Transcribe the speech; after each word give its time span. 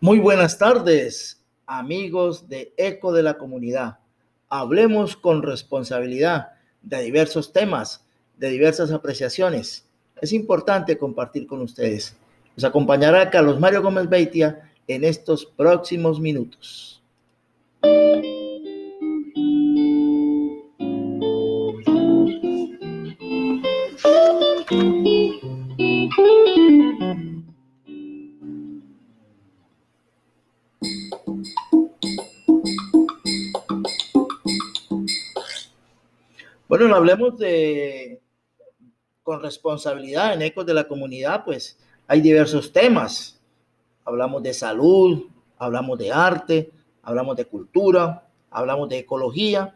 Muy 0.00 0.18
buenas 0.18 0.58
tardes, 0.58 1.42
amigos 1.66 2.50
de 2.50 2.74
Eco 2.76 3.14
de 3.14 3.22
la 3.22 3.38
Comunidad. 3.38 3.98
Hablemos 4.50 5.16
con 5.16 5.42
responsabilidad 5.42 6.48
de 6.82 7.00
diversos 7.00 7.50
temas, 7.54 8.04
de 8.36 8.50
diversas 8.50 8.92
apreciaciones. 8.92 9.88
Es 10.20 10.34
importante 10.34 10.98
compartir 10.98 11.46
con 11.46 11.62
ustedes. 11.62 12.14
Nos 12.56 12.64
acompañará 12.64 13.30
Carlos 13.30 13.58
Mario 13.58 13.82
Gómez 13.82 14.06
Beitia 14.06 14.70
en 14.86 15.02
estos 15.02 15.46
próximos 15.46 16.20
minutos. 16.20 17.02
Bueno, 36.78 36.94
hablemos 36.94 37.38
de 37.38 38.20
con 39.22 39.40
responsabilidad 39.40 40.34
en 40.34 40.42
Ecos 40.42 40.66
de 40.66 40.74
la 40.74 40.86
Comunidad, 40.86 41.42
pues 41.42 41.78
hay 42.06 42.20
diversos 42.20 42.70
temas. 42.70 43.40
Hablamos 44.04 44.42
de 44.42 44.52
salud, 44.52 45.24
hablamos 45.56 45.98
de 45.98 46.12
arte, 46.12 46.70
hablamos 47.02 47.34
de 47.38 47.46
cultura, 47.46 48.28
hablamos 48.50 48.90
de 48.90 48.98
ecología, 48.98 49.74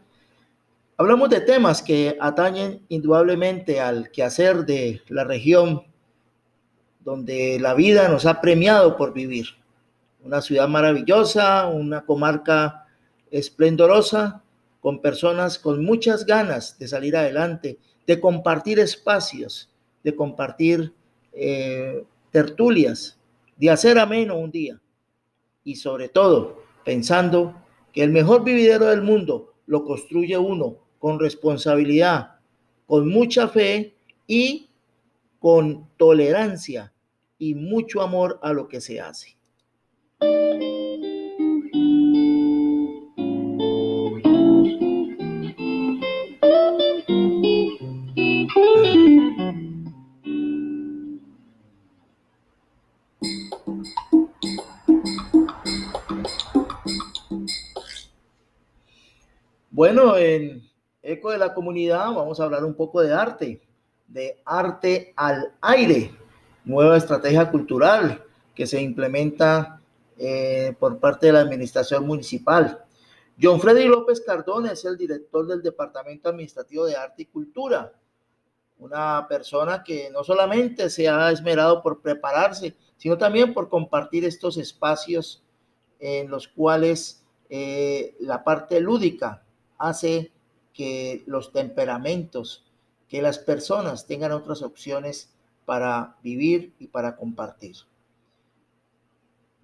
hablamos 0.98 1.30
de 1.30 1.40
temas 1.40 1.80
que 1.80 2.18
atañen 2.20 2.84
indudablemente 2.90 3.80
al 3.80 4.10
quehacer 4.10 4.66
de 4.66 5.00
la 5.08 5.24
región 5.24 5.84
donde 6.98 7.58
la 7.58 7.72
vida 7.72 8.10
nos 8.10 8.26
ha 8.26 8.42
premiado 8.42 8.98
por 8.98 9.14
vivir. 9.14 9.46
Una 10.22 10.42
ciudad 10.42 10.68
maravillosa, 10.68 11.66
una 11.66 12.04
comarca 12.04 12.86
esplendorosa, 13.30 14.42
con 14.80 15.00
personas 15.00 15.58
con 15.58 15.84
muchas 15.84 16.24
ganas 16.26 16.78
de 16.78 16.88
salir 16.88 17.16
adelante, 17.16 17.78
de 18.06 18.20
compartir 18.20 18.78
espacios, 18.78 19.70
de 20.02 20.14
compartir 20.14 20.92
eh, 21.32 22.04
tertulias, 22.30 23.18
de 23.56 23.70
hacer 23.70 23.98
ameno 23.98 24.38
un 24.38 24.50
día 24.50 24.80
y 25.64 25.76
sobre 25.76 26.08
todo 26.08 26.62
pensando 26.84 27.62
que 27.92 28.02
el 28.02 28.10
mejor 28.10 28.42
vividero 28.44 28.86
del 28.86 29.02
mundo 29.02 29.54
lo 29.66 29.84
construye 29.84 30.38
uno 30.38 30.76
con 30.98 31.20
responsabilidad, 31.20 32.36
con 32.86 33.08
mucha 33.08 33.48
fe 33.48 33.94
y 34.26 34.70
con 35.38 35.88
tolerancia 35.96 36.92
y 37.38 37.54
mucho 37.54 38.02
amor 38.02 38.38
a 38.42 38.52
lo 38.52 38.68
que 38.68 38.80
se 38.80 39.00
hace. 39.00 39.36
Bueno, 59.80 60.18
en 60.18 60.70
Eco 61.02 61.30
de 61.30 61.38
la 61.38 61.54
Comunidad 61.54 62.12
vamos 62.12 62.38
a 62.38 62.44
hablar 62.44 62.66
un 62.66 62.74
poco 62.74 63.00
de 63.00 63.14
arte, 63.14 63.62
de 64.06 64.42
arte 64.44 65.14
al 65.16 65.54
aire, 65.62 66.14
nueva 66.66 66.98
estrategia 66.98 67.50
cultural 67.50 68.22
que 68.54 68.66
se 68.66 68.78
implementa 68.82 69.80
eh, 70.18 70.76
por 70.78 70.98
parte 70.98 71.28
de 71.28 71.32
la 71.32 71.40
Administración 71.40 72.06
Municipal. 72.06 72.84
John 73.40 73.58
Freddy 73.58 73.86
López 73.86 74.20
Cardona 74.20 74.72
es 74.72 74.84
el 74.84 74.98
director 74.98 75.46
del 75.46 75.62
Departamento 75.62 76.28
Administrativo 76.28 76.84
de 76.84 76.96
Arte 76.96 77.22
y 77.22 77.26
Cultura, 77.32 77.90
una 78.80 79.26
persona 79.30 79.82
que 79.82 80.10
no 80.10 80.22
solamente 80.24 80.90
se 80.90 81.08
ha 81.08 81.30
esmerado 81.30 81.82
por 81.82 82.02
prepararse, 82.02 82.76
sino 82.98 83.16
también 83.16 83.54
por 83.54 83.70
compartir 83.70 84.26
estos 84.26 84.58
espacios 84.58 85.42
en 85.98 86.28
los 86.28 86.48
cuales 86.48 87.24
eh, 87.48 88.14
la 88.20 88.44
parte 88.44 88.78
lúdica 88.78 89.42
hace 89.80 90.30
que 90.72 91.24
los 91.26 91.52
temperamentos, 91.52 92.64
que 93.08 93.22
las 93.22 93.38
personas 93.38 94.06
tengan 94.06 94.30
otras 94.30 94.62
opciones 94.62 95.32
para 95.64 96.16
vivir 96.22 96.74
y 96.78 96.86
para 96.86 97.16
compartir. 97.16 97.76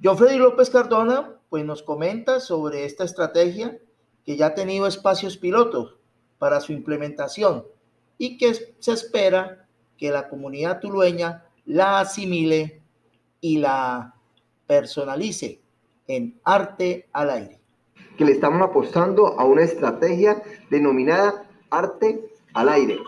John 0.03 0.19
Freddy 0.19 0.39
López 0.39 0.71
Cardona 0.71 1.39
pues 1.49 1.65
nos 1.65 1.83
comenta 1.83 2.41
sobre 2.41 2.85
esta 2.85 3.05
estrategia 3.05 3.79
que 4.25 4.37
ya 4.37 4.47
ha 4.47 4.55
tenido 4.55 4.87
espacios 4.87 5.37
pilotos 5.37 5.97
para 6.39 6.61
su 6.61 6.73
implementación 6.73 7.65
y 8.19 8.37
que 8.39 8.75
se 8.79 8.93
espera 8.93 9.69
que 9.97 10.11
la 10.11 10.29
comunidad 10.29 10.81
tulueña 10.81 11.45
la 11.65 12.01
asimile 12.01 12.83
y 13.41 13.59
la 13.59 14.15
personalice 14.67 15.61
en 16.09 16.41
arte 16.45 17.09
al 17.13 17.31
aire 17.31 17.66
que 18.17 18.25
le 18.25 18.33
estamos 18.33 18.63
apostando 18.63 19.39
a 19.39 19.45
una 19.45 19.63
estrategia 19.63 20.43
denominada 20.71 21.45
arte 21.71 22.21
al 22.55 22.69
aire. 22.69 22.99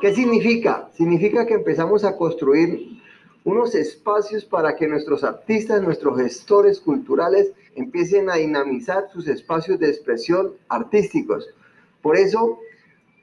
¿Qué 0.00 0.14
significa? 0.14 0.88
Significa 0.94 1.46
que 1.46 1.54
empezamos 1.54 2.04
a 2.04 2.16
construir 2.16 3.00
unos 3.44 3.74
espacios 3.74 4.44
para 4.44 4.76
que 4.76 4.86
nuestros 4.86 5.24
artistas, 5.24 5.82
nuestros 5.82 6.18
gestores 6.18 6.80
culturales 6.80 7.52
empiecen 7.74 8.30
a 8.30 8.36
dinamizar 8.36 9.08
sus 9.12 9.26
espacios 9.28 9.78
de 9.78 9.88
expresión 9.88 10.52
artísticos. 10.68 11.48
Por 12.02 12.16
eso, 12.16 12.58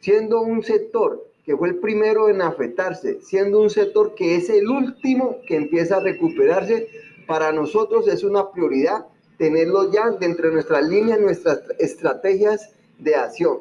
siendo 0.02 0.42
un 0.42 0.64
sector 0.64 1.24
que 1.46 1.56
fue 1.56 1.70
el 1.70 1.76
primero 1.78 2.28
en 2.30 2.42
afectarse, 2.42 3.22
siendo 3.22 3.62
un 3.62 3.70
sector 3.70 4.16
que 4.16 4.36
es 4.36 4.50
el 4.50 4.68
último 4.68 5.38
que 5.48 5.56
empieza 5.56 5.98
a 5.98 6.02
recuperarse, 6.02 6.90
para 7.26 7.52
nosotros 7.52 8.08
es 8.08 8.24
una 8.24 8.52
prioridad 8.52 9.06
tenerlo 9.38 9.92
ya 9.92 10.10
dentro 10.12 10.48
de 10.48 10.56
nuestras 10.56 10.88
líneas, 10.88 11.20
nuestras 11.20 11.62
estrategias 11.80 12.72
de 12.98 13.16
acción. 13.16 13.60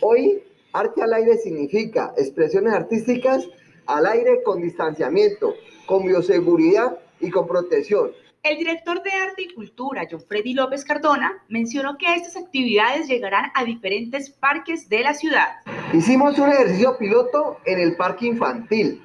Hoy, 0.00 0.42
arte 0.72 1.02
al 1.02 1.12
aire 1.12 1.36
significa 1.38 2.12
expresiones 2.16 2.72
artísticas 2.72 3.46
al 3.86 4.06
aire 4.06 4.42
con 4.42 4.62
distanciamiento, 4.62 5.54
con 5.86 6.04
bioseguridad 6.06 6.98
y 7.20 7.30
con 7.30 7.46
protección. 7.46 8.12
El 8.42 8.58
director 8.58 9.02
de 9.02 9.10
Arte 9.10 9.42
y 9.42 9.54
Cultura, 9.54 10.06
John 10.10 10.20
Freddy 10.20 10.52
López 10.52 10.84
Cardona, 10.84 11.42
mencionó 11.48 11.96
que 11.96 12.14
estas 12.14 12.36
actividades 12.36 13.08
llegarán 13.08 13.50
a 13.54 13.64
diferentes 13.64 14.28
parques 14.28 14.90
de 14.90 15.00
la 15.00 15.14
ciudad. 15.14 15.48
Hicimos 15.94 16.38
un 16.38 16.50
ejercicio 16.50 16.98
piloto 16.98 17.58
en 17.64 17.80
el 17.80 17.96
parque 17.96 18.26
infantil, 18.26 19.00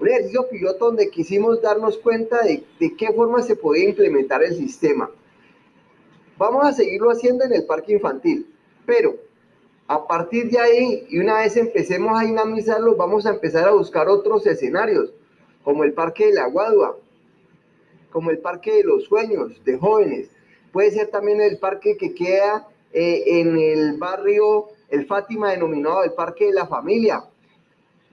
un 0.00 0.08
ejercicio 0.08 0.48
piloto 0.48 0.86
donde 0.86 1.10
quisimos 1.10 1.62
darnos 1.62 1.98
cuenta 1.98 2.42
de, 2.42 2.64
de 2.80 2.96
qué 2.96 3.12
forma 3.12 3.42
se 3.42 3.56
podía 3.56 3.88
implementar 3.88 4.42
el 4.42 4.54
sistema. 4.54 5.10
Vamos 6.36 6.64
a 6.64 6.72
seguirlo 6.72 7.10
haciendo 7.10 7.44
en 7.44 7.52
el 7.52 7.64
parque 7.64 7.92
infantil, 7.92 8.46
pero 8.84 9.16
a 9.86 10.06
partir 10.06 10.50
de 10.50 10.58
ahí, 10.58 11.06
y 11.10 11.18
una 11.18 11.40
vez 11.40 11.56
empecemos 11.56 12.18
a 12.18 12.24
dinamizarlo, 12.24 12.96
vamos 12.96 13.26
a 13.26 13.30
empezar 13.30 13.68
a 13.68 13.72
buscar 13.72 14.08
otros 14.08 14.46
escenarios, 14.46 15.12
como 15.62 15.84
el 15.84 15.92
Parque 15.92 16.26
de 16.26 16.34
la 16.34 16.46
Guadua, 16.46 16.96
como 18.10 18.30
el 18.30 18.38
Parque 18.38 18.76
de 18.76 18.84
los 18.84 19.04
Sueños 19.04 19.62
de 19.64 19.78
Jóvenes. 19.78 20.30
Puede 20.72 20.90
ser 20.90 21.08
también 21.08 21.40
el 21.40 21.58
parque 21.58 21.96
que 21.96 22.14
queda 22.14 22.66
eh, 22.92 23.40
en 23.40 23.58
el 23.58 23.98
barrio 23.98 24.68
El 24.88 25.06
Fátima, 25.06 25.50
denominado 25.50 26.02
el 26.04 26.12
Parque 26.12 26.46
de 26.46 26.52
la 26.52 26.66
Familia. 26.66 27.24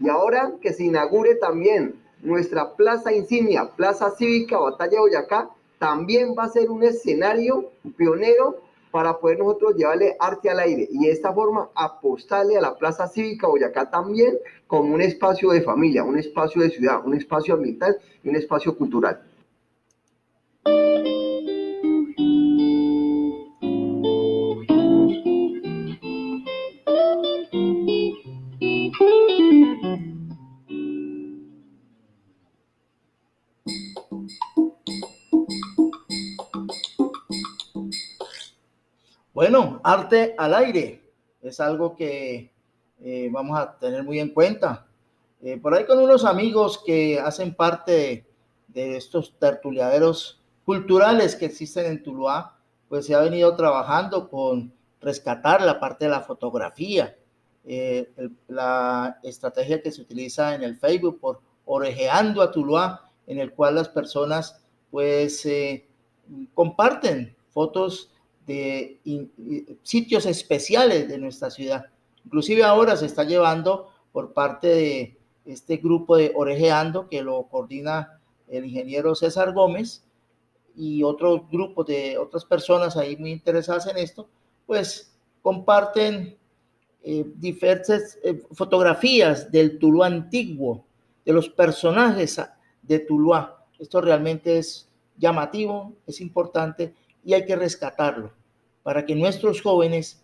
Y 0.01 0.09
ahora 0.09 0.53
que 0.61 0.73
se 0.73 0.83
inaugure 0.83 1.35
también 1.35 1.95
nuestra 2.23 2.73
plaza 2.75 3.13
insignia, 3.13 3.69
Plaza 3.75 4.11
Cívica 4.11 4.57
Batalla 4.57 4.99
Boyacá, 4.99 5.49
también 5.77 6.35
va 6.37 6.45
a 6.45 6.49
ser 6.49 6.69
un 6.69 6.83
escenario 6.83 7.71
pionero 7.97 8.57
para 8.91 9.19
poder 9.19 9.39
nosotros 9.39 9.75
llevarle 9.75 10.15
arte 10.19 10.49
al 10.49 10.59
aire 10.59 10.87
y 10.91 11.05
de 11.05 11.11
esta 11.11 11.33
forma 11.33 11.69
apostarle 11.75 12.57
a 12.57 12.61
la 12.61 12.75
Plaza 12.75 13.07
Cívica 13.07 13.47
Boyacá 13.47 13.89
también 13.89 14.37
como 14.67 14.93
un 14.93 15.01
espacio 15.01 15.51
de 15.51 15.61
familia, 15.61 16.03
un 16.03 16.17
espacio 16.17 16.61
de 16.61 16.69
ciudad, 16.69 17.05
un 17.05 17.13
espacio 17.13 17.53
ambiental 17.53 17.97
y 18.23 18.29
un 18.29 18.35
espacio 18.35 18.75
cultural. 18.75 19.21
Arte 39.83 40.35
al 40.37 40.53
aire 40.53 41.01
es 41.41 41.59
algo 41.59 41.95
que 41.95 42.51
eh, 43.03 43.29
vamos 43.31 43.57
a 43.57 43.77
tener 43.79 44.03
muy 44.03 44.19
en 44.19 44.29
cuenta. 44.29 44.85
Eh, 45.41 45.57
por 45.57 45.73
ahí 45.73 45.85
con 45.85 45.99
unos 45.99 46.23
amigos 46.23 46.81
que 46.85 47.19
hacen 47.19 47.55
parte 47.55 48.25
de, 48.67 48.95
estos 48.95 49.33
tertuliaderos 49.39 50.39
culturales 50.65 51.35
que 51.35 51.45
existen 51.45 51.87
en 51.87 52.03
Tuluá, 52.03 52.57
pues 52.87 53.05
se 53.07 53.15
ha 53.15 53.19
venido 53.19 53.55
trabajando 53.55 54.29
con 54.29 54.71
rescatar 55.01 55.61
la 55.63 55.79
parte 55.79 56.05
de 56.05 56.11
la 56.11 56.21
fotografía, 56.21 57.15
eh, 57.65 58.11
la 58.47 59.19
estrategia 59.23 59.81
que 59.81 59.91
se 59.91 60.01
utiliza 60.01 60.53
en 60.53 60.63
el 60.63 60.77
Facebook 60.77 61.19
por 61.19 61.41
Orejeando 61.65 62.41
a 62.41 62.51
Tuluá, 62.51 63.09
en 63.25 63.39
el 63.39 63.53
cual 63.53 63.75
las 63.75 63.89
personas 63.89 64.61
pues 64.91 65.47
comparten 66.53 67.35
fotos 67.49 68.11
de 68.45 68.99
sitios 69.83 70.25
especiales 70.25 71.07
de 71.07 71.17
nuestra 71.17 71.49
ciudad. 71.49 71.85
Inclusive 72.25 72.63
ahora 72.63 72.95
se 72.95 73.05
está 73.05 73.23
llevando 73.23 73.89
por 74.11 74.33
parte 74.33 74.67
de 74.67 75.17
este 75.45 75.77
grupo 75.77 76.17
de 76.17 76.31
Orejeando 76.35 77.07
que 77.07 77.21
lo 77.21 77.43
coordina 77.43 78.19
el 78.47 78.65
ingeniero 78.65 79.15
César 79.15 79.53
Gómez 79.53 80.03
y 80.75 81.03
otro 81.03 81.47
grupo 81.51 81.83
de 81.83 82.17
otras 82.17 82.45
personas 82.45 82.95
ahí 82.97 83.17
muy 83.17 83.31
interesadas 83.31 83.87
en 83.87 83.97
esto, 83.97 84.27
pues 84.65 85.13
comparten 85.41 86.37
eh, 87.03 87.25
diversas 87.35 88.19
eh, 88.23 88.41
fotografías 88.51 89.51
del 89.51 89.79
Tuluá 89.79 90.07
antiguo, 90.07 90.85
de 91.25 91.33
los 91.33 91.49
personajes 91.49 92.39
de 92.81 92.99
Tuluá. 92.99 93.65
Esto 93.79 94.01
realmente 94.01 94.57
es 94.57 94.87
llamativo, 95.17 95.93
es 96.05 96.21
importante 96.21 96.93
y 97.23 97.33
hay 97.33 97.45
que 97.45 97.55
rescatarlo 97.55 98.31
para 98.83 99.05
que 99.05 99.15
nuestros 99.15 99.61
jóvenes 99.61 100.21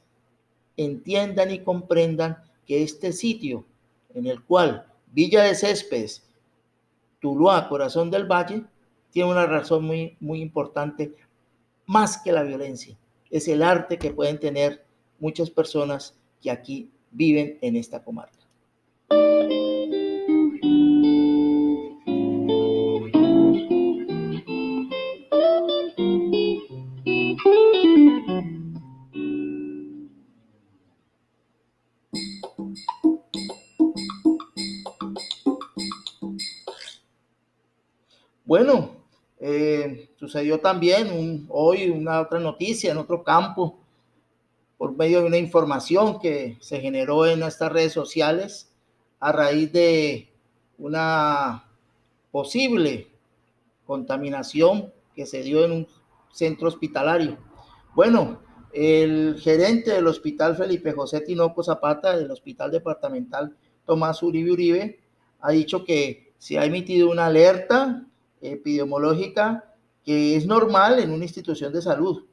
entiendan 0.76 1.52
y 1.52 1.60
comprendan 1.60 2.38
que 2.66 2.84
este 2.84 3.12
sitio 3.14 3.66
en 4.14 4.28
el 4.28 4.44
cual 4.44 4.86
Villa 5.12 5.44
de 5.44 5.56
Céspedes, 5.56 6.24
Tuluá, 7.20 7.68
corazón 7.70 8.12
del 8.12 8.26
valle, 8.26 8.64
tiene 9.12 9.32
una 9.32 9.46
razón 9.46 9.86
muy, 9.86 10.16
muy 10.20 10.42
importante, 10.42 11.16
más 11.86 12.18
que 12.18 12.32
la 12.32 12.44
violencia. 12.44 12.96
Es 13.32 13.48
el 13.48 13.64
arte 13.64 13.98
que 13.98 14.12
pueden 14.12 14.40
tener 14.40 14.86
muchas 15.20 15.50
personas 15.50 16.16
que 16.42 16.52
aquí 16.52 16.92
viven 17.12 17.58
en 17.62 17.76
esta 17.76 18.04
comarca. 18.04 18.47
Bueno, 38.48 38.92
eh, 39.42 40.10
sucedió 40.16 40.62
también 40.62 41.46
hoy 41.50 41.90
una 41.90 42.22
otra 42.22 42.40
noticia 42.40 42.94
en 42.94 42.98
otro 42.98 43.22
campo 43.22 43.78
por 44.78 44.96
medio 44.96 45.20
de 45.20 45.28
una 45.28 45.38
información 45.38 46.18
que 46.18 46.58
se 46.62 46.80
generó 46.80 47.26
en 47.26 47.44
estas 47.44 47.74
redes 47.74 47.92
sociales 47.92 48.72
a 49.20 49.34
raíz 49.34 49.74
de 49.74 50.30
una 50.78 51.66
posible 52.32 53.10
contaminación 53.86 54.94
que 55.14 55.26
se 55.26 55.44
dio 55.44 55.66
en 55.66 55.74
un 55.74 55.88
centro 56.32 56.70
hospitalario. 56.70 57.38
Bueno, 57.96 58.40
el 58.72 59.42
gerente 59.42 59.92
del 59.92 60.08
Hospital 60.08 60.56
Felipe 60.56 60.94
José 60.94 61.20
Tinoco 61.20 61.64
Zapata, 61.64 62.16
del 62.16 62.32
Hospital 62.32 62.72
Departamental 62.72 63.58
Tomás 63.86 64.24
Uribe 64.24 64.54
Uribe, 64.54 65.00
ha 65.42 65.52
dicho 65.52 65.84
que 65.84 66.32
se 66.38 66.58
ha 66.58 66.64
emitido 66.64 67.12
una 67.12 67.26
alerta 67.26 68.08
epidemiológica 68.42 69.74
que 70.04 70.36
es 70.36 70.46
normal 70.46 71.00
en 71.00 71.12
una 71.12 71.26
institución 71.26 71.74
de 71.74 71.82
salud 71.82 72.24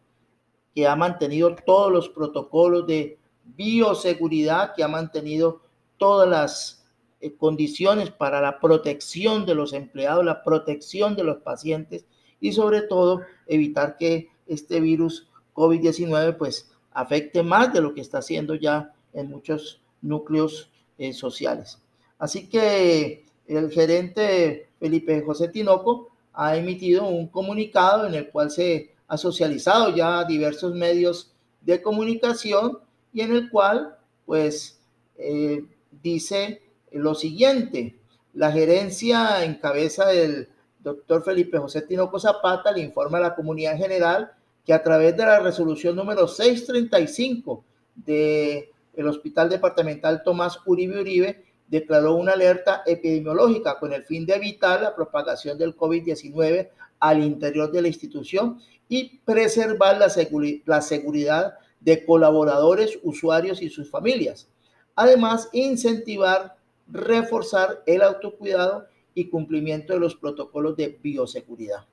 que 0.75 0.87
ha 0.87 0.97
mantenido 0.97 1.55
todos 1.67 1.93
los 1.93 2.09
protocolos 2.09 2.87
de 2.87 3.19
bioseguridad, 3.45 4.75
que 4.75 4.83
ha 4.83 4.89
mantenido 4.89 5.63
todas 5.97 6.29
las 6.29 6.87
eh, 7.21 7.35
condiciones 7.37 8.11
para 8.11 8.41
la 8.41 8.61
protección 8.61 9.47
de 9.47 9.55
los 9.55 9.73
empleados, 9.73 10.25
la 10.25 10.43
protección 10.43 11.17
de 11.17 11.25
los 11.25 11.39
pacientes 11.39 12.07
y 12.41 12.53
sobre 12.53 12.83
todo 12.83 13.23
evitar 13.47 13.97
que 13.97 14.29
este 14.47 14.81
virus 14.81 15.29
COVID-19 15.55 16.37
pues 16.37 16.71
afecte 16.93 17.43
más 17.43 17.73
de 17.73 17.81
lo 17.81 17.95
que 17.95 18.01
está 18.01 18.19
haciendo 18.19 18.55
ya 18.55 18.93
en 19.13 19.31
muchos 19.31 19.81
núcleos 20.03 20.71
eh, 20.99 21.13
sociales. 21.13 21.81
Así 22.19 22.49
que 22.49 23.24
el 23.47 23.71
gerente 23.71 24.69
Felipe 24.79 25.23
José 25.23 25.49
Tinoco 25.49 26.11
ha 26.33 26.57
emitido 26.57 27.07
un 27.07 27.29
comunicado 27.29 28.07
en 28.07 28.15
el 28.15 28.31
cual 28.31 28.51
se 28.51 28.95
ha 29.07 29.17
socializado 29.17 29.95
ya 29.95 30.25
diversos 30.25 30.75
medios 30.75 31.33
de 31.61 31.81
comunicación 31.83 32.79
y 33.13 33.21
en 33.21 33.33
el 33.35 33.51
cual 33.51 33.97
pues 34.27 34.81
eh, 35.17 35.65
dice 36.03 36.63
lo 36.93 37.15
siguiente, 37.15 37.97
la 38.35 38.53
gerencia 38.53 39.45
en 39.45 39.55
cabeza 39.55 40.07
del 40.07 40.49
doctor 40.81 41.25
Felipe 41.25 41.59
José 41.59 41.83
Tinoco 41.83 42.19
Zapata 42.19 42.73
le 42.73 42.83
informa 42.83 43.19
a 43.19 43.23
la 43.23 43.35
comunidad 43.35 43.73
en 43.73 43.79
general 43.79 44.33
que 44.65 44.73
a 44.73 44.83
través 44.83 45.17
de 45.17 45.25
la 45.25 45.41
resolución 45.41 45.97
número 45.97 46.27
635 46.27 47.65
del 47.95 48.69
el 48.95 49.09
Hospital 49.09 49.49
Departamental 49.49 50.23
Tomás 50.23 50.61
Uribe 50.67 51.01
Uribe 51.01 51.45
declaró 51.75 52.15
una 52.15 52.35
alerta 52.35 52.85
epidemiológica 52.87 53.81
con 53.81 53.93
el 53.93 54.05
fin 54.05 54.25
de 54.25 54.35
evitar 54.35 54.81
la 54.81 54.95
propagación 54.95 55.59
del 55.59 55.77
COVID-19 55.77 56.71
al 57.01 57.25
interior 57.25 57.73
de 57.73 57.83
la 57.83 57.89
institución 57.89 58.61
y 58.89 59.19
preservar 59.25 59.99
la, 59.99 60.81
seguridad 60.81 61.55
de 61.81 62.07
colaboradores, 62.07 63.01
usuarios 63.03 63.61
y 63.61 63.71
sus 63.71 63.91
familias. 63.91 64.49
Además, 64.95 65.49
incentivar, 65.53 66.57
reforzar 66.87 67.83
el 67.87 68.03
autocuidado 68.03 68.87
y 69.13 69.29
cumplimiento 69.29 69.95
de 69.95 69.99
los 69.99 70.15
protocolos 70.15 70.77
de 70.77 70.97
bioseguridad. 71.03 71.87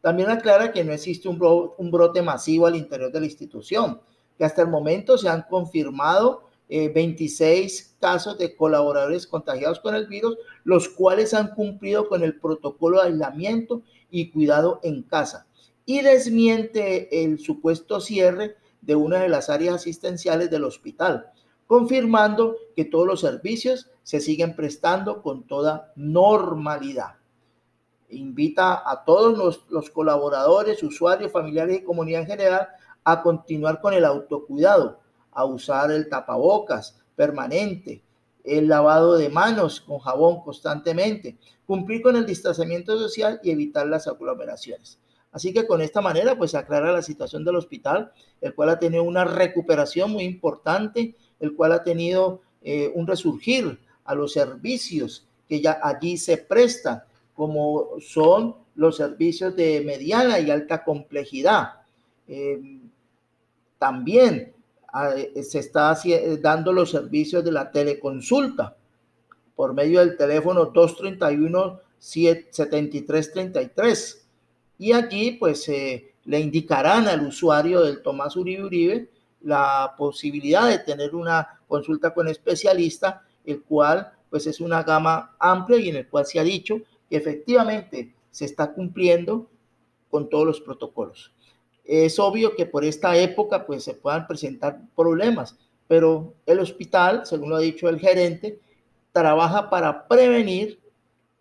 También 0.00 0.30
aclara 0.30 0.72
que 0.72 0.82
no 0.82 0.92
existe 0.92 1.28
un, 1.28 1.38
brote 1.38 2.20
masivo 2.20 2.66
al 2.66 2.74
interior 2.74 3.12
de 3.12 3.20
la 3.20 3.26
institución, 3.26 4.00
que 4.36 4.44
hasta 4.44 4.62
el 4.62 4.68
momento 4.68 5.16
se 5.16 5.28
han 5.28 5.42
confirmado 5.42 6.49
26 6.70 7.80
eh, 7.80 7.96
casos 8.00 8.38
de 8.38 8.54
colaboradores 8.54 9.26
contagiados 9.26 9.80
con 9.80 9.94
el 9.94 10.06
virus, 10.06 10.36
los 10.64 10.88
cuales 10.88 11.34
han 11.34 11.54
cumplido 11.54 12.08
con 12.08 12.22
el 12.22 12.38
protocolo 12.38 13.00
de 13.00 13.08
aislamiento 13.08 13.82
y 14.10 14.30
cuidado 14.30 14.80
en 14.82 15.02
casa 15.02 15.46
y 15.90 16.02
desmiente 16.02 17.24
el 17.24 17.40
supuesto 17.40 18.00
cierre 18.00 18.54
de 18.80 18.94
una 18.94 19.18
de 19.22 19.28
las 19.28 19.50
áreas 19.50 19.74
asistenciales 19.74 20.48
del 20.48 20.62
hospital, 20.62 21.32
confirmando 21.66 22.56
que 22.76 22.84
todos 22.84 23.08
los 23.08 23.20
servicios 23.20 23.90
se 24.04 24.20
siguen 24.20 24.54
prestando 24.54 25.20
con 25.20 25.48
toda 25.48 25.92
normalidad. 25.96 27.16
Invita 28.10 28.88
a 28.88 29.04
todos 29.04 29.36
los, 29.36 29.64
los 29.68 29.90
colaboradores, 29.90 30.80
usuarios, 30.84 31.32
familiares 31.32 31.78
y 31.78 31.84
comunidad 31.84 32.22
en 32.22 32.26
general 32.28 32.68
a 33.02 33.20
continuar 33.20 33.80
con 33.80 33.92
el 33.92 34.04
autocuidado, 34.04 35.00
usar 35.44 35.90
el 35.90 36.08
tapabocas 36.08 36.96
permanente, 37.16 38.02
el 38.44 38.68
lavado 38.68 39.16
de 39.16 39.28
manos 39.28 39.80
con 39.80 39.98
jabón 39.98 40.40
constantemente, 40.42 41.36
cumplir 41.66 42.02
con 42.02 42.16
el 42.16 42.26
distanciamiento 42.26 42.98
social 42.98 43.40
y 43.42 43.50
evitar 43.50 43.86
las 43.86 44.06
aglomeraciones. 44.06 44.98
Así 45.32 45.52
que 45.52 45.66
con 45.66 45.80
esta 45.80 46.00
manera, 46.00 46.36
pues 46.36 46.52
se 46.52 46.58
aclara 46.58 46.92
la 46.92 47.02
situación 47.02 47.44
del 47.44 47.56
hospital, 47.56 48.12
el 48.40 48.54
cual 48.54 48.70
ha 48.70 48.78
tenido 48.78 49.04
una 49.04 49.24
recuperación 49.24 50.10
muy 50.10 50.24
importante, 50.24 51.14
el 51.38 51.54
cual 51.54 51.72
ha 51.72 51.84
tenido 51.84 52.40
eh, 52.62 52.90
un 52.94 53.06
resurgir 53.06 53.78
a 54.04 54.14
los 54.14 54.32
servicios 54.32 55.26
que 55.48 55.60
ya 55.60 55.78
allí 55.82 56.16
se 56.16 56.36
prestan, 56.36 57.02
como 57.34 58.00
son 58.00 58.56
los 58.74 58.96
servicios 58.96 59.54
de 59.54 59.80
mediana 59.82 60.40
y 60.40 60.50
alta 60.50 60.82
complejidad. 60.82 61.74
Eh, 62.26 62.80
también 63.78 64.52
se 65.42 65.58
está 65.58 65.98
dando 66.40 66.72
los 66.72 66.90
servicios 66.90 67.44
de 67.44 67.52
la 67.52 67.70
teleconsulta 67.70 68.76
por 69.54 69.74
medio 69.74 70.00
del 70.00 70.16
teléfono 70.16 70.64
231 70.66 71.80
7333 71.98 74.26
y 74.78 74.92
allí 74.92 75.32
pues 75.32 75.68
le 75.68 76.40
indicarán 76.40 77.08
al 77.08 77.26
usuario 77.26 77.82
del 77.82 78.02
Tomás 78.02 78.36
Uribe 78.36 78.64
Uribe 78.64 79.10
la 79.42 79.94
posibilidad 79.96 80.68
de 80.68 80.78
tener 80.78 81.14
una 81.14 81.60
consulta 81.66 82.12
con 82.12 82.28
especialista, 82.28 83.24
el 83.44 83.62
cual 83.62 84.12
pues 84.28 84.46
es 84.46 84.60
una 84.60 84.82
gama 84.82 85.34
amplia 85.38 85.78
y 85.78 85.88
en 85.88 85.96
el 85.96 86.08
cual 86.08 86.26
se 86.26 86.38
ha 86.38 86.44
dicho 86.44 86.76
que 87.08 87.16
efectivamente 87.16 88.14
se 88.30 88.44
está 88.44 88.72
cumpliendo 88.72 89.48
con 90.10 90.28
todos 90.28 90.46
los 90.46 90.60
protocolos. 90.60 91.32
Es 91.92 92.20
obvio 92.20 92.54
que 92.54 92.66
por 92.66 92.84
esta 92.84 93.16
época 93.16 93.66
pues 93.66 93.82
se 93.82 93.94
puedan 93.94 94.28
presentar 94.28 94.80
problemas, 94.94 95.58
pero 95.88 96.34
el 96.46 96.60
hospital, 96.60 97.26
según 97.26 97.50
lo 97.50 97.56
ha 97.56 97.60
dicho 97.60 97.88
el 97.88 97.98
gerente, 97.98 98.60
trabaja 99.10 99.68
para 99.68 100.06
prevenir 100.06 100.78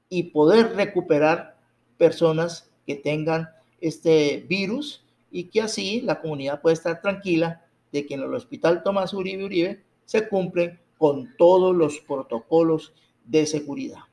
y 0.09 0.23
poder 0.23 0.75
recuperar 0.75 1.55
personas 1.99 2.67
que 2.87 2.95
tengan 2.95 3.47
este 3.79 4.43
virus 4.49 5.05
y 5.29 5.43
que 5.43 5.61
así 5.61 6.01
la 6.01 6.19
comunidad 6.19 6.61
puede 6.61 6.73
estar 6.73 6.99
tranquila 6.99 7.63
de 7.91 8.07
que 8.07 8.15
en 8.15 8.21
el 8.21 8.33
Hospital 8.33 8.81
Tomás 8.81 9.13
Uribe 9.13 9.45
Uribe 9.45 9.83
se 10.05 10.27
cumplen 10.27 10.79
con 10.97 11.31
todos 11.37 11.75
los 11.75 11.99
protocolos 11.99 12.91
de 13.23 13.45
seguridad. 13.45 14.08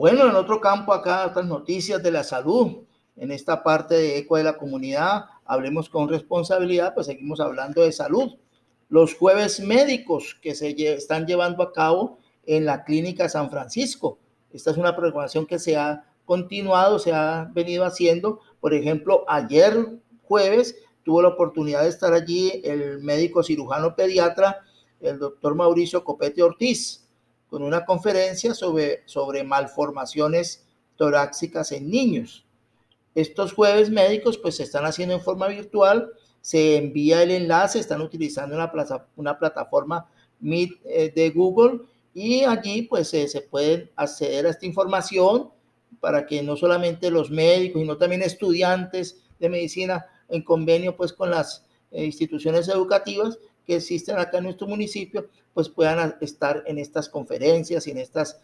Bueno, 0.00 0.26
en 0.26 0.34
otro 0.34 0.62
campo 0.62 0.94
acá, 0.94 1.26
otras 1.26 1.44
noticias 1.44 2.02
de 2.02 2.10
la 2.10 2.24
salud. 2.24 2.84
En 3.16 3.30
esta 3.30 3.62
parte 3.62 3.96
de 3.96 4.16
Eco 4.16 4.38
de 4.38 4.44
la 4.44 4.56
Comunidad, 4.56 5.26
hablemos 5.44 5.90
con 5.90 6.08
responsabilidad, 6.08 6.94
pues 6.94 7.06
seguimos 7.06 7.38
hablando 7.38 7.82
de 7.82 7.92
salud. 7.92 8.38
Los 8.88 9.14
jueves 9.14 9.60
médicos 9.60 10.38
que 10.40 10.54
se 10.54 10.70
están 10.94 11.26
llevando 11.26 11.62
a 11.62 11.74
cabo 11.74 12.16
en 12.46 12.64
la 12.64 12.82
Clínica 12.84 13.28
San 13.28 13.50
Francisco. 13.50 14.16
Esta 14.54 14.70
es 14.70 14.78
una 14.78 14.96
programación 14.96 15.44
que 15.44 15.58
se 15.58 15.76
ha 15.76 16.02
continuado, 16.24 16.98
se 16.98 17.12
ha 17.12 17.50
venido 17.52 17.84
haciendo. 17.84 18.40
Por 18.58 18.72
ejemplo, 18.72 19.26
ayer 19.28 19.86
jueves 20.22 20.76
tuvo 21.04 21.20
la 21.20 21.28
oportunidad 21.28 21.82
de 21.82 21.90
estar 21.90 22.14
allí 22.14 22.62
el 22.64 23.02
médico 23.02 23.42
cirujano 23.42 23.94
pediatra, 23.94 24.60
el 24.98 25.18
doctor 25.18 25.54
Mauricio 25.54 26.02
Copete 26.02 26.42
Ortiz 26.42 27.06
con 27.50 27.62
una 27.62 27.84
conferencia 27.84 28.54
sobre, 28.54 29.02
sobre 29.06 29.42
malformaciones 29.42 30.64
torácicas 30.96 31.72
en 31.72 31.90
niños. 31.90 32.46
Estos 33.14 33.52
jueves 33.52 33.90
médicos 33.90 34.38
pues 34.38 34.56
se 34.56 34.62
están 34.62 34.86
haciendo 34.86 35.14
en 35.16 35.20
forma 35.20 35.48
virtual, 35.48 36.10
se 36.40 36.76
envía 36.76 37.22
el 37.22 37.32
enlace, 37.32 37.80
están 37.80 38.00
utilizando 38.00 38.54
una, 38.54 38.72
una 39.16 39.38
plataforma 39.38 40.08
Meet 40.38 40.70
eh, 40.84 41.12
de 41.14 41.30
Google 41.30 41.80
y 42.14 42.44
allí 42.44 42.82
pues 42.82 43.08
se 43.08 43.40
pueden 43.50 43.90
acceder 43.96 44.46
a 44.46 44.50
esta 44.50 44.66
información 44.66 45.50
para 46.00 46.26
que 46.26 46.42
no 46.42 46.56
solamente 46.56 47.10
los 47.10 47.30
médicos, 47.30 47.82
sino 47.82 47.98
también 47.98 48.22
estudiantes 48.22 49.22
de 49.38 49.48
medicina 49.48 50.06
en 50.28 50.42
convenio 50.42 50.96
pues 50.96 51.12
con 51.12 51.30
las 51.30 51.66
eh, 51.90 52.04
instituciones 52.04 52.68
educativas 52.68 53.38
que 53.66 53.76
existen 53.76 54.18
acá 54.18 54.38
en 54.38 54.44
nuestro 54.44 54.66
municipio, 54.66 55.28
pues 55.54 55.68
puedan 55.68 56.16
estar 56.20 56.62
en 56.66 56.78
estas 56.78 57.08
conferencias 57.08 57.86
y 57.86 57.90
en 57.90 57.98
estas 57.98 58.40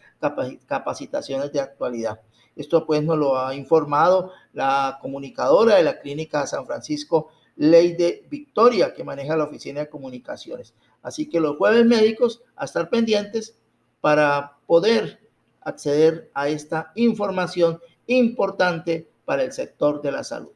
capacitaciones 0.67 1.53
de 1.53 1.61
actualidad. 1.61 2.21
Esto 2.57 2.87
pues 2.87 3.03
nos 3.03 3.19
lo 3.19 3.39
ha 3.39 3.55
informado 3.55 4.33
la 4.53 4.99
comunicadora 5.01 5.77
de 5.77 5.83
la 5.83 6.01
Clínica 6.01 6.47
San 6.47 6.67
Francisco, 6.67 7.31
Leide 7.57 8.27
Victoria, 8.31 8.95
que 8.95 9.05
maneja 9.05 9.37
la 9.37 9.45
Oficina 9.45 9.81
de 9.81 9.89
Comunicaciones. 9.89 10.75
Así 11.03 11.29
que 11.29 11.41
los 11.41 11.57
jueves 11.57 11.87
médicos 11.87 12.43
a 12.57 12.65
estar 12.65 12.89
pendientes 12.91 13.59
para 14.01 14.59
poder 14.67 15.21
acceder 15.61 16.31
a 16.35 16.49
esta 16.49 16.93
información 16.95 17.81
importante 18.07 19.09
para 19.25 19.43
el 19.43 19.53
sector 19.53 20.01
de 20.01 20.13
la 20.13 20.25
salud. 20.25 20.51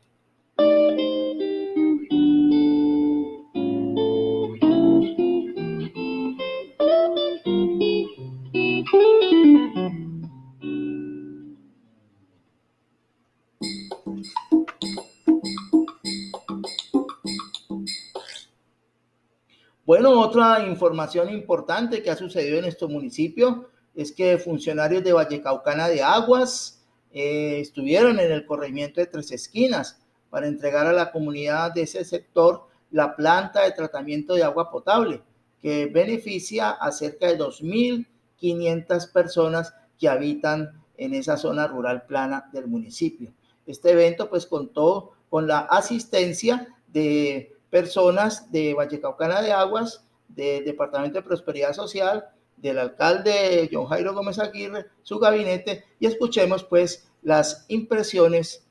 Bueno, 19.91 20.21
otra 20.21 20.65
información 20.69 21.31
importante 21.31 22.01
que 22.01 22.13
ha 22.13 22.17
sucedido 22.17 22.59
en 22.59 22.63
nuestro 22.63 22.89
municipio 22.89 23.71
es 23.93 24.13
que 24.13 24.39
funcionarios 24.39 25.03
de 25.03 25.13
Vallecaucana 25.13 25.89
de 25.89 26.01
Aguas 26.01 26.87
eh, 27.11 27.59
estuvieron 27.59 28.21
en 28.21 28.31
el 28.31 28.47
corregimiento 28.47 29.01
de 29.01 29.09
Tres 29.09 29.33
Esquinas 29.33 30.01
para 30.31 30.47
entregar 30.47 30.87
a 30.87 30.93
la 30.93 31.11
comunidad 31.11 31.75
de 31.75 31.83
ese 31.83 32.05
sector 32.05 32.69
la 32.93 33.17
planta 33.17 33.65
de 33.65 33.73
tratamiento 33.73 34.35
de 34.35 34.45
agua 34.45 34.71
potable 34.71 35.23
que 35.61 35.87
beneficia 35.87 36.71
a 36.71 36.93
cerca 36.93 37.27
de 37.27 37.37
2.500 37.37 39.11
personas 39.11 39.75
que 39.99 40.09
habitan 40.09 40.85
en 40.99 41.15
esa 41.15 41.37
zona 41.37 41.67
rural 41.67 42.07
plana 42.07 42.49
del 42.53 42.69
municipio. 42.69 43.33
Este 43.67 43.91
evento 43.91 44.31
pues 44.31 44.47
contó 44.47 45.15
con 45.29 45.49
la 45.49 45.59
asistencia 45.59 46.69
de 46.87 47.57
personas 47.71 48.50
de 48.50 48.75
Vallecaucana 48.75 49.41
de 49.41 49.53
Aguas, 49.53 50.05
del 50.29 50.65
Departamento 50.65 51.19
de 51.19 51.25
Prosperidad 51.25 51.73
Social, 51.73 52.27
del 52.57 52.79
alcalde 52.79 53.69
John 53.73 53.87
Jairo 53.87 54.12
Gómez 54.15 54.39
Aguirre, 54.39 54.87
su 55.03 55.19
gabinete, 55.19 55.85
y 55.99 56.07
escuchemos 56.07 56.65
pues 56.65 57.09
las 57.23 57.65
impresiones 57.69 58.67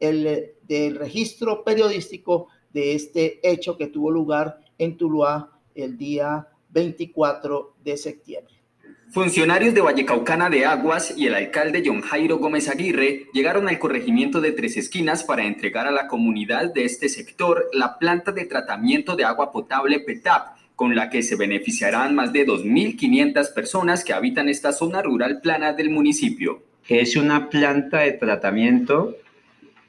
el, 0.00 0.54
del 0.62 0.96
registro 0.96 1.64
periodístico 1.64 2.48
de 2.72 2.94
este 2.94 3.40
hecho 3.48 3.76
que 3.76 3.86
tuvo 3.86 4.10
lugar 4.10 4.60
en 4.78 4.96
Tuluá 4.96 5.58
el 5.74 5.96
día 5.96 6.48
24 6.70 7.76
de 7.82 7.96
septiembre. 7.96 8.54
Funcionarios 9.14 9.74
de 9.74 9.80
Vallecaucana 9.80 10.50
de 10.50 10.66
Aguas 10.66 11.14
y 11.16 11.28
el 11.28 11.36
alcalde 11.36 11.84
John 11.86 12.00
Jairo 12.00 12.38
Gómez 12.38 12.68
Aguirre 12.68 13.26
llegaron 13.32 13.68
al 13.68 13.78
corregimiento 13.78 14.40
de 14.40 14.50
Tres 14.50 14.76
Esquinas 14.76 15.22
para 15.22 15.44
entregar 15.44 15.86
a 15.86 15.92
la 15.92 16.08
comunidad 16.08 16.74
de 16.74 16.84
este 16.84 17.08
sector 17.08 17.70
la 17.72 17.96
planta 17.96 18.32
de 18.32 18.44
tratamiento 18.44 19.14
de 19.14 19.22
agua 19.22 19.52
potable 19.52 20.00
PETAP, 20.00 20.56
con 20.74 20.96
la 20.96 21.10
que 21.10 21.22
se 21.22 21.36
beneficiarán 21.36 22.16
más 22.16 22.32
de 22.32 22.44
2.500 22.44 23.54
personas 23.54 24.02
que 24.02 24.12
habitan 24.12 24.48
esta 24.48 24.72
zona 24.72 25.00
rural 25.00 25.40
plana 25.40 25.72
del 25.72 25.90
municipio. 25.90 26.64
Es 26.88 27.14
una 27.14 27.48
planta 27.50 28.00
de 28.00 28.14
tratamiento 28.14 29.14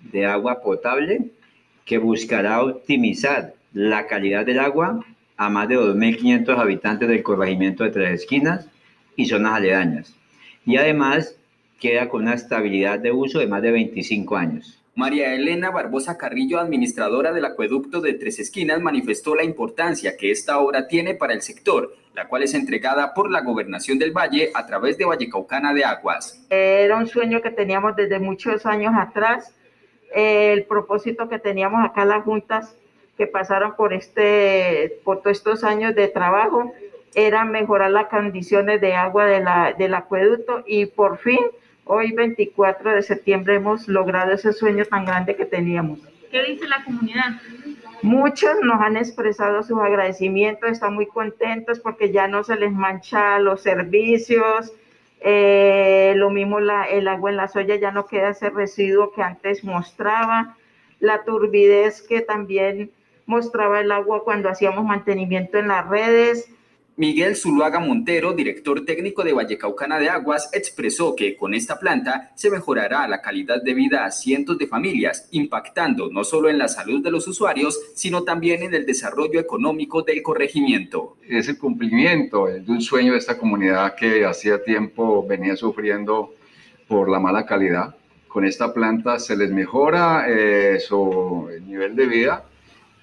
de 0.03 0.27
agua 0.27 0.61
potable 0.61 1.31
que 1.83 1.97
buscará 1.97 2.61
optimizar 2.61 3.55
la 3.73 4.05
calidad 4.05 4.45
del 4.45 4.59
agua 4.59 5.03
a 5.35 5.49
más 5.49 5.67
de 5.67 5.79
2.500 5.79 6.59
habitantes 6.59 7.09
del 7.09 7.23
corregimiento 7.23 7.83
de 7.83 7.89
Tres 7.89 8.21
Esquinas 8.21 8.67
y 9.15 9.25
zonas 9.25 9.55
aledañas. 9.55 10.15
Y 10.65 10.77
además 10.77 11.35
queda 11.79 12.09
con 12.09 12.23
una 12.23 12.33
estabilidad 12.33 12.99
de 12.99 13.11
uso 13.11 13.39
de 13.39 13.47
más 13.47 13.61
de 13.61 13.71
25 13.71 14.35
años. 14.35 14.81
María 14.95 15.33
Elena 15.33 15.71
Barbosa 15.71 16.17
Carrillo, 16.17 16.57
administradora 16.57 17.33
del 17.33 17.43
acueducto 17.43 17.99
de 17.99 18.13
Tres 18.13 18.39
Esquinas, 18.39 18.79
manifestó 18.79 19.35
la 19.35 19.43
importancia 19.43 20.15
que 20.15 20.31
esta 20.31 20.57
obra 20.59 20.87
tiene 20.87 21.15
para 21.15 21.33
el 21.33 21.41
sector, 21.41 21.93
la 22.13 22.29
cual 22.29 22.43
es 22.43 22.53
entregada 22.53 23.13
por 23.13 23.29
la 23.29 23.41
Gobernación 23.41 23.99
del 23.99 24.13
Valle 24.13 24.51
a 24.53 24.65
través 24.65 24.97
de 24.97 25.03
Vallecaucana 25.03 25.73
de 25.73 25.83
Aguas. 25.83 26.41
Era 26.49 26.95
un 26.95 27.07
sueño 27.07 27.41
que 27.41 27.51
teníamos 27.51 27.97
desde 27.97 28.19
muchos 28.19 28.65
años 28.65 28.93
atrás. 28.97 29.53
El 30.13 30.63
propósito 30.63 31.27
que 31.27 31.39
teníamos 31.39 31.83
acá 31.83 32.05
las 32.05 32.23
juntas 32.23 32.73
que 33.17 33.27
pasaron 33.27 33.75
por, 33.75 33.93
este, 33.93 35.01
por 35.03 35.21
todos 35.21 35.37
estos 35.37 35.65
años 35.65 35.93
de 35.93 36.07
trabajo 36.07 36.73
era 37.15 37.45
mejorar 37.45 37.91
las 37.91 38.07
condiciones 38.07 38.81
de 38.81 38.93
agua 38.93 39.25
de 39.25 39.39
la, 39.39 39.73
del 39.77 39.93
acueducto 39.93 40.63
y 40.67 40.85
por 40.85 41.17
fin, 41.17 41.39
hoy 41.85 42.11
24 42.11 42.91
de 42.91 43.01
septiembre, 43.01 43.55
hemos 43.55 43.87
logrado 43.87 44.33
ese 44.33 44.51
sueño 44.51 44.85
tan 44.85 45.05
grande 45.05 45.35
que 45.35 45.45
teníamos. 45.45 45.99
¿Qué 46.29 46.43
dice 46.43 46.67
la 46.67 46.83
comunidad? 46.83 47.39
Muchos 48.01 48.55
nos 48.61 48.81
han 48.81 48.97
expresado 48.97 49.63
sus 49.63 49.79
agradecimientos, 49.79 50.69
están 50.69 50.93
muy 50.93 51.07
contentos 51.07 51.79
porque 51.79 52.11
ya 52.11 52.27
no 52.27 52.43
se 52.43 52.57
les 52.57 52.73
mancha 52.73 53.39
los 53.39 53.61
servicios, 53.61 54.73
eh, 55.21 56.13
lo 56.17 56.29
mismo 56.29 56.59
la, 56.59 56.83
el 56.83 57.07
agua 57.07 57.31
en 57.31 57.37
la 57.37 57.47
soya 57.47 57.77
ya 57.77 57.91
no 57.91 58.05
queda 58.05 58.29
ese 58.29 58.49
residuo 58.49 59.13
que 59.13 59.23
antes 59.23 59.63
mostraba, 59.63 60.57
la 60.99 61.23
turbidez 61.23 62.01
que 62.01 62.21
también 62.21 62.91
mostraba 63.25 63.79
el 63.79 63.91
agua 63.91 64.23
cuando 64.23 64.49
hacíamos 64.49 64.83
mantenimiento 64.83 65.57
en 65.57 65.69
las 65.69 65.87
redes, 65.87 66.49
Miguel 66.97 67.35
Zuluaga 67.35 67.81
Montero, 67.81 68.31
director 68.31 68.85
técnico 68.85 69.25
de 69.25 69.33
Vallecaucana 69.33 69.99
de 69.99 70.07
Aguas, 70.07 70.49
expresó 70.53 71.13
que 71.13 71.35
con 71.35 71.53
esta 71.53 71.77
planta 71.77 72.31
se 72.35 72.49
mejorará 72.49 73.05
la 73.09 73.21
calidad 73.21 73.61
de 73.61 73.73
vida 73.73 74.05
a 74.05 74.11
cientos 74.11 74.57
de 74.57 74.65
familias, 74.65 75.27
impactando 75.31 76.09
no 76.09 76.23
solo 76.23 76.49
en 76.49 76.57
la 76.57 76.69
salud 76.69 77.03
de 77.03 77.11
los 77.11 77.27
usuarios, 77.27 77.77
sino 77.95 78.23
también 78.23 78.63
en 78.63 78.73
el 78.73 78.85
desarrollo 78.85 79.41
económico 79.41 80.03
del 80.03 80.23
corregimiento. 80.23 81.17
Es 81.27 81.49
el 81.49 81.57
cumplimiento 81.57 82.45
de 82.45 82.63
un 82.71 82.79
sueño 82.81 83.11
de 83.11 83.17
esta 83.17 83.37
comunidad 83.37 83.95
que 83.95 84.23
hacía 84.23 84.63
tiempo 84.63 85.27
venía 85.27 85.57
sufriendo 85.57 86.33
por 86.87 87.09
la 87.09 87.19
mala 87.19 87.45
calidad. 87.45 87.93
Con 88.29 88.45
esta 88.45 88.73
planta 88.73 89.19
se 89.19 89.35
les 89.35 89.51
mejora 89.51 90.27
eh, 90.29 90.79
su 90.79 91.49
nivel 91.65 91.93
de 91.97 92.05
vida 92.05 92.45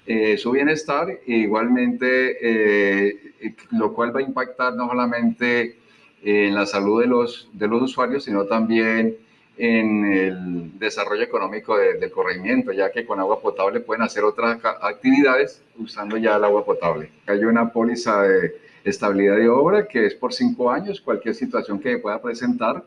eh, 0.06 0.36
su 0.36 0.50
bienestar, 0.50 1.08
e 1.08 1.20
igualmente, 1.26 2.36
eh, 2.40 3.54
lo 3.70 3.92
cual 3.92 4.14
va 4.14 4.20
a 4.20 4.22
impactar 4.22 4.74
no 4.74 4.88
solamente 4.88 5.76
en 6.22 6.54
la 6.54 6.66
salud 6.66 7.00
de 7.00 7.06
los, 7.06 7.48
de 7.52 7.68
los 7.68 7.82
usuarios, 7.82 8.24
sino 8.24 8.44
también 8.44 9.16
en 9.56 10.04
el 10.06 10.78
desarrollo 10.78 11.22
económico 11.22 11.76
del 11.76 12.10
corregimiento, 12.10 12.72
ya 12.72 12.90
que 12.90 13.04
con 13.04 13.20
agua 13.20 13.40
potable 13.40 13.80
pueden 13.80 14.02
hacer 14.02 14.24
otras 14.24 14.58
actividades 14.80 15.62
usando 15.78 16.16
ya 16.16 16.36
el 16.36 16.44
agua 16.44 16.64
potable. 16.64 17.10
Hay 17.26 17.44
una 17.44 17.70
póliza 17.70 18.22
de 18.22 18.56
estabilidad 18.84 19.36
de 19.36 19.48
obra 19.48 19.86
que 19.86 20.06
es 20.06 20.14
por 20.14 20.32
cinco 20.32 20.70
años, 20.70 21.00
cualquier 21.00 21.34
situación 21.34 21.78
que 21.78 21.98
pueda 21.98 22.20
presentar. 22.20 22.82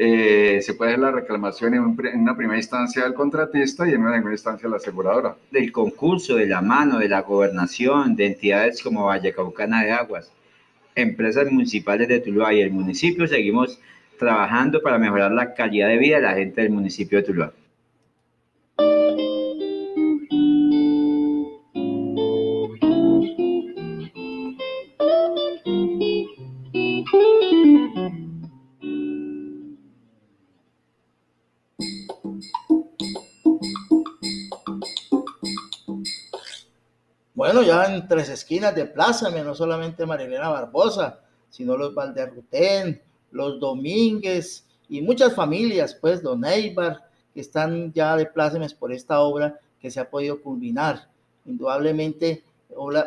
Eh, 0.00 0.60
se 0.62 0.74
puede 0.74 0.92
hacer 0.92 1.00
la 1.00 1.10
reclamación 1.10 1.74
en, 1.74 1.82
una 2.20 2.36
primera 2.36 2.56
instancia 2.56 3.02
del 3.02 3.14
contratista 3.14 3.84
y 3.84 3.94
en 3.94 4.02
una 4.02 4.12
segunda 4.12 4.32
instancia 4.32 4.68
de 4.68 4.70
la 4.70 4.76
aseguradora. 4.76 5.36
Del 5.50 5.72
concurso, 5.72 6.36
de 6.36 6.46
la 6.46 6.60
mano, 6.60 7.00
de 7.00 7.08
la 7.08 7.22
gobernación, 7.22 8.14
de 8.14 8.26
entidades 8.26 8.80
como 8.80 9.06
Vallecaucana 9.06 9.82
de 9.82 9.90
Aguas, 9.90 10.30
empresas 10.94 11.50
municipales 11.50 12.06
de 12.06 12.20
Tuluá 12.20 12.54
y 12.54 12.60
el 12.60 12.70
municipio, 12.70 13.26
seguimos 13.26 13.80
trabajando 14.20 14.80
para 14.80 14.98
mejorar 14.98 15.32
la 15.32 15.52
calidad 15.52 15.88
de 15.88 15.98
vida 15.98 16.16
de 16.16 16.22
la 16.22 16.34
gente 16.34 16.62
del 16.62 16.70
municipio 16.70 17.18
de 17.18 17.24
Tuluá. 17.24 17.52
Bueno, 37.58 37.72
ya 37.72 37.92
en 37.92 38.06
tres 38.06 38.28
esquinas 38.28 38.72
de 38.72 38.86
Plaza, 38.86 39.30
no 39.30 39.52
solamente 39.52 40.06
Marilena 40.06 40.48
Barbosa, 40.48 41.18
sino 41.50 41.76
los 41.76 41.92
Valderrutén, 41.92 43.02
los 43.32 43.58
Domínguez 43.58 44.64
y 44.88 45.02
muchas 45.02 45.34
familias, 45.34 45.92
pues, 45.92 46.22
los 46.22 46.38
Neibar, 46.38 47.10
que 47.34 47.40
están 47.40 47.92
ya 47.92 48.14
de 48.14 48.26
plácemes 48.26 48.74
por 48.74 48.92
esta 48.92 49.18
obra 49.22 49.58
que 49.80 49.90
se 49.90 49.98
ha 49.98 50.08
podido 50.08 50.40
culminar. 50.40 51.08
Indudablemente, 51.46 52.44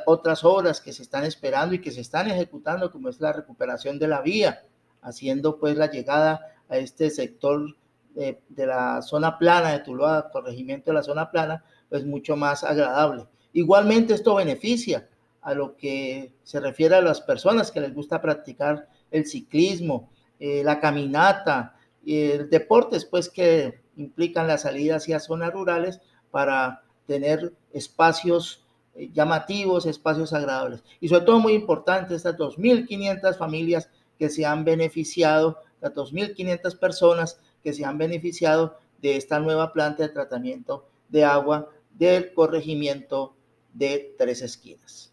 otras 0.06 0.44
obras 0.44 0.82
que 0.82 0.92
se 0.92 1.04
están 1.04 1.24
esperando 1.24 1.74
y 1.74 1.80
que 1.80 1.92
se 1.92 2.02
están 2.02 2.30
ejecutando, 2.30 2.92
como 2.92 3.08
es 3.08 3.22
la 3.22 3.32
recuperación 3.32 4.00
de 4.00 4.10
la 4.10 4.20
vía, 4.20 4.66
haciendo 5.02 5.60
pues 5.60 5.78
la 5.78 5.90
llegada 5.90 6.42
a 6.68 6.76
este 6.76 7.10
sector 7.10 7.74
de, 8.16 8.42
de 8.50 8.66
la 8.66 9.02
zona 9.02 9.38
plana 9.38 9.72
de 9.72 9.80
Tuluá, 9.80 10.30
corregimiento 10.30 10.92
de 10.92 10.96
la 10.96 11.04
zona 11.04 11.32
plana, 11.32 11.64
pues 11.88 12.06
mucho 12.06 12.36
más 12.36 12.66
agradable. 12.66 13.28
Igualmente 13.54 14.14
esto 14.14 14.36
beneficia 14.36 15.08
a 15.42 15.54
lo 15.54 15.76
que 15.76 16.34
se 16.44 16.60
refiere 16.60 16.96
a 16.96 17.02
las 17.02 17.22
personas 17.22 17.72
que 17.72 17.82
les 17.82 17.94
gusta 17.94 18.22
practicar 18.22 18.88
el 19.10 19.26
ciclismo, 19.26 20.10
eh, 20.40 20.64
la 20.64 20.80
caminata, 20.80 21.76
el 22.06 22.50
deportes 22.50 23.06
pues 23.06 23.30
que 23.30 23.82
implican 23.98 24.48
la 24.48 24.58
salida 24.58 24.96
hacia 24.98 25.20
zonas 25.20 25.54
rurales 25.54 26.00
para 26.30 26.84
tener 27.06 27.54
espacios 27.74 28.66
eh, 28.96 29.10
llamativos, 29.12 29.86
espacios 29.86 30.34
agradables. 30.34 30.84
Y 31.00 31.10
sobre 31.10 31.26
todo 31.26 31.40
muy 31.40 31.54
importante, 31.54 32.16
estas 32.16 32.38
2.500 32.38 33.38
familias 33.38 33.90
que 34.18 34.30
se 34.30 34.46
han 34.46 34.64
beneficiado, 34.64 35.58
las 35.82 35.94
2.500 35.94 36.78
personas 36.78 37.40
que 37.64 37.74
se 37.74 37.86
han 37.86 37.98
beneficiado 37.98 38.78
de 39.02 39.18
esta 39.18 39.40
nueva 39.40 39.74
planta 39.74 40.04
de 40.04 40.10
tratamiento 40.10 40.86
de 41.10 41.26
agua 41.26 41.70
del 41.92 42.34
corregimiento 42.34 43.36
de 43.74 44.16
Tres 44.18 44.42
Esquinas. 44.42 45.12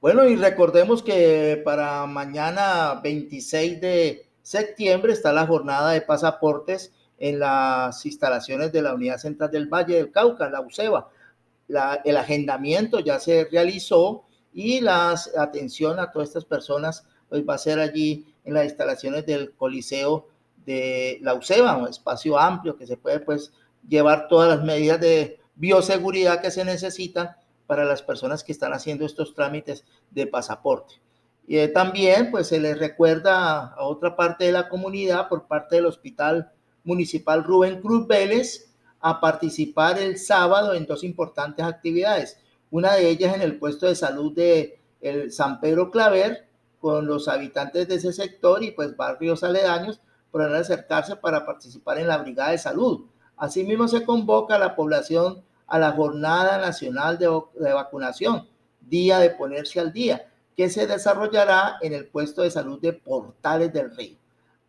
Bueno, 0.00 0.26
y 0.26 0.36
recordemos 0.36 1.02
que 1.02 1.60
para 1.64 2.06
mañana 2.06 3.00
26 3.02 3.80
de 3.80 4.26
septiembre 4.42 5.12
está 5.12 5.32
la 5.32 5.46
jornada 5.46 5.90
de 5.90 6.00
pasaportes 6.00 6.94
en 7.18 7.38
las 7.38 8.04
instalaciones 8.06 8.72
de 8.72 8.82
la 8.82 8.94
Unidad 8.94 9.18
Central 9.18 9.50
del 9.50 9.66
Valle 9.66 9.96
del 9.96 10.12
Cauca, 10.12 10.48
la 10.48 10.60
UCEBA. 10.60 11.10
el 12.04 12.16
agendamiento 12.16 13.00
ya 13.00 13.20
se 13.20 13.46
realizó 13.50 14.24
y 14.52 14.80
la 14.80 15.14
atención 15.36 15.98
a 15.98 16.10
todas 16.10 16.28
estas 16.28 16.44
personas 16.44 17.04
pues 17.28 17.42
va 17.46 17.54
a 17.54 17.58
ser 17.58 17.78
allí 17.78 18.26
en 18.44 18.54
las 18.54 18.64
instalaciones 18.64 19.26
del 19.26 19.52
Coliseo 19.52 20.28
de 20.64 21.18
la 21.22 21.34
UCEBA, 21.34 21.76
un 21.76 21.88
espacio 21.88 22.38
amplio 22.38 22.76
que 22.76 22.86
se 22.86 22.96
puede 22.96 23.20
pues 23.20 23.52
llevar 23.86 24.28
todas 24.28 24.48
las 24.48 24.64
medidas 24.64 25.00
de 25.00 25.40
bioseguridad 25.54 26.40
que 26.40 26.50
se 26.50 26.64
necesitan 26.64 27.30
para 27.66 27.84
las 27.84 28.02
personas 28.02 28.42
que 28.42 28.52
están 28.52 28.72
haciendo 28.72 29.04
estos 29.04 29.34
trámites 29.34 29.84
de 30.10 30.26
pasaporte. 30.26 30.94
Y 31.46 31.58
eh, 31.58 31.68
también 31.68 32.30
pues 32.30 32.48
se 32.48 32.60
les 32.60 32.78
recuerda 32.78 33.68
a 33.68 33.84
otra 33.84 34.16
parte 34.16 34.44
de 34.44 34.52
la 34.52 34.68
comunidad 34.68 35.28
por 35.28 35.46
parte 35.46 35.76
del 35.76 35.86
Hospital 35.86 36.52
Municipal 36.88 37.44
Rubén 37.44 37.82
Cruz 37.82 38.06
Vélez 38.06 38.70
a 39.00 39.20
participar 39.20 39.98
el 39.98 40.18
sábado 40.18 40.72
en 40.72 40.86
dos 40.86 41.04
importantes 41.04 41.64
actividades. 41.64 42.38
Una 42.70 42.94
de 42.94 43.10
ellas 43.10 43.34
en 43.34 43.42
el 43.42 43.58
puesto 43.58 43.86
de 43.86 43.94
salud 43.94 44.34
de 44.34 44.80
el 45.02 45.30
San 45.30 45.60
Pedro 45.60 45.90
Claver 45.90 46.48
con 46.80 47.06
los 47.06 47.28
habitantes 47.28 47.88
de 47.88 47.96
ese 47.96 48.12
sector 48.12 48.64
y 48.64 48.70
pues 48.70 48.96
barrios 48.96 49.44
aledaños 49.44 50.00
podrán 50.30 50.54
acercarse 50.54 51.14
para 51.16 51.44
participar 51.44 51.98
en 51.98 52.08
la 52.08 52.18
brigada 52.18 52.52
de 52.52 52.58
salud. 52.58 53.04
Asimismo 53.36 53.86
se 53.86 54.04
convoca 54.04 54.56
a 54.56 54.58
la 54.58 54.74
población 54.74 55.42
a 55.66 55.78
la 55.78 55.92
Jornada 55.92 56.56
Nacional 56.58 57.18
de, 57.18 57.28
Vacunación, 57.72 58.48
Día 58.80 59.18
de 59.18 59.30
Ponerse 59.30 59.78
al 59.78 59.92
Día, 59.92 60.26
que 60.56 60.70
se 60.70 60.86
desarrollará 60.86 61.76
en 61.82 61.92
el 61.92 62.06
puesto 62.06 62.42
de 62.42 62.50
salud 62.50 62.80
de 62.80 62.94
Portales 62.94 63.72
del 63.72 63.94
Río. 63.94 64.16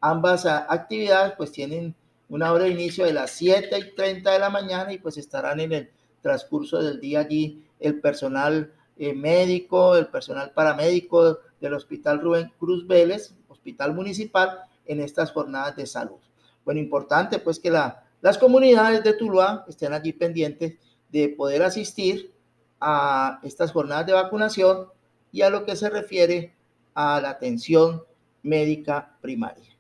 Ambas 0.02 0.46
actividades 0.46 1.34
pues 1.38 1.52
tienen 1.52 1.96
una 2.30 2.54
hora 2.54 2.66
de 2.66 2.72
inicio 2.72 3.06
de 3.06 3.14
las 3.14 3.32
7 3.32 3.78
y 3.78 3.96
30 3.96 4.32
de 4.32 4.40
la 4.40 4.50
mañana 4.50 4.94
y 4.94 5.00
pues 5.00 5.18
estarán 5.18 5.60
en 5.60 5.74
el 5.74 5.90
transcurso 6.22 6.82
del 6.82 7.00
día 7.00 7.22
allí 7.22 7.64
el 7.80 8.00
personal 8.00 8.72
eh, 8.98 9.14
médico, 9.14 9.96
el 9.96 10.08
personal 10.08 10.52
paramédico 10.52 11.40
del 11.60 11.74
Hospital 11.74 12.22
Rubén 12.22 12.52
Cruz 12.60 12.86
Vélez, 12.86 13.34
Hospital 13.48 13.94
Municipal, 13.94 14.60
en 14.86 15.00
estas 15.00 15.32
jornadas 15.32 15.76
de 15.76 15.86
salud. 15.86 16.18
Bueno, 16.66 16.80
importante 16.80 17.40
pues 17.40 17.60
que 17.60 17.72
la, 17.72 18.04
las 18.22 18.38
comunidades 18.38 19.04
de 19.04 19.14
Tuluá 19.14 19.66
estén 19.68 19.94
allí 19.94 20.14
pendientes 20.14 20.76
de 21.12 21.30
poder 21.30 21.64
asistir 21.64 22.32
a 22.80 23.40
estas 23.44 23.72
jornadas 23.72 24.06
de 24.06 24.14
vacunación 24.14 24.88
y 25.32 25.42
a 25.42 25.50
lo 25.50 25.66
que 25.66 25.76
se 25.76 25.90
refiere 25.90 26.54
a 26.94 27.20
la 27.22 27.32
atención 27.32 28.04
médica 28.44 29.18
primaria. 29.22 29.79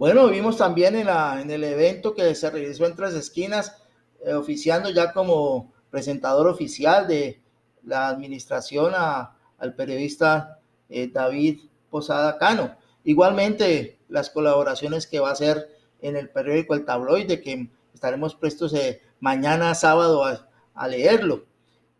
Bueno, 0.00 0.28
vimos 0.28 0.56
también 0.56 0.96
en, 0.96 1.50
el 1.50 1.62
evento 1.62 2.14
que 2.14 2.34
se 2.34 2.48
realizó 2.48 2.86
en 2.86 2.96
Tres 2.96 3.12
Esquinas, 3.12 3.76
eh, 4.24 4.32
oficiando 4.32 4.88
ya 4.88 5.12
como 5.12 5.74
presentador 5.90 6.46
oficial 6.46 7.06
de 7.06 7.42
la 7.84 8.08
administración 8.08 8.94
al 8.94 9.74
periodista 9.74 10.58
eh, 10.88 11.10
David 11.12 11.60
Posada 11.90 12.38
Cano. 12.38 12.76
Igualmente, 13.04 13.98
las 14.08 14.30
colaboraciones 14.30 15.06
que 15.06 15.20
va 15.20 15.28
a 15.28 15.32
hacer 15.32 15.68
en 16.00 16.16
el 16.16 16.30
periódico 16.30 16.72
El 16.72 16.86
Tabloide, 16.86 17.42
que 17.42 17.68
estaremos 17.92 18.34
prestos 18.34 18.72
eh, 18.72 19.02
mañana 19.20 19.74
sábado 19.74 20.24
a, 20.24 20.48
a 20.72 20.88
leerlo. 20.88 21.44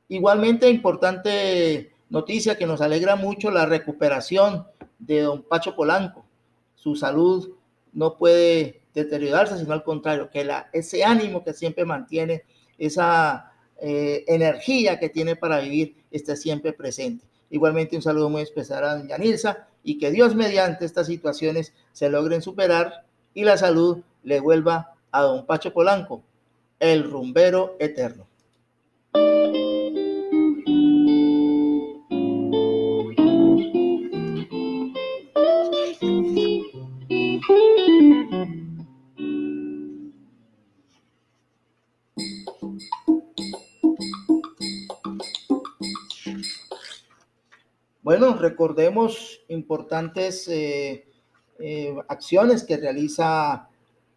Igualmente, 0.08 0.70
importante 0.70 1.92
noticia 2.08 2.56
que 2.56 2.64
nos 2.64 2.80
alegra 2.80 3.16
mucho 3.16 3.50
la 3.50 3.66
recuperación 3.66 4.66
de 4.98 5.20
don 5.20 5.42
Pacho 5.42 5.76
Polanco. 5.76 6.24
Su 6.76 6.96
salud 6.96 7.59
no 7.92 8.16
puede 8.16 8.81
deteriorarse, 8.94 9.59
sino 9.59 9.72
al 9.72 9.85
contrario, 9.85 10.31
que 10.31 10.44
la, 10.44 10.68
ese 10.72 11.05
ánimo 11.05 11.44
que 11.44 11.53
siempre 11.53 11.85
mantiene, 11.85 12.44
esa 12.79 13.53
eh, 13.81 14.24
energía 14.26 14.98
que 14.98 15.09
tiene 15.09 15.37
para 15.37 15.61
vivir, 15.61 15.96
esté 16.11 16.37
siempre 16.37 16.72
presente. 16.72 17.24
Igualmente 17.50 17.96
un 17.96 18.03
saludo 18.03 18.31
muy 18.31 18.42
especial 18.42 18.85
a 18.85 18.96
doña 18.96 19.18
Nilsa 19.18 19.66
y 19.83 19.98
que 19.98 20.11
Dios 20.11 20.35
mediante 20.35 20.85
estas 20.85 21.07
situaciones 21.07 21.72
se 21.92 22.09
logren 22.09 22.42
superar 22.42 23.05
y 23.35 23.44
la 23.44 23.57
salud 23.57 23.98
le 24.22 24.40
vuelva 24.40 24.94
a 25.11 25.22
don 25.22 25.46
Pacho 25.46 25.72
Polanco 25.72 26.22
el 26.79 27.11
rumbero 27.11 27.76
eterno. 27.79 28.26
Bueno, 48.20 48.37
recordemos 48.37 49.40
importantes 49.48 50.46
eh, 50.46 51.06
eh, 51.59 51.96
acciones 52.06 52.64
que 52.64 52.76
realiza 52.76 53.66